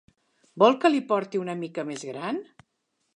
[0.61, 2.41] Vol que li'n porti una mica més gran?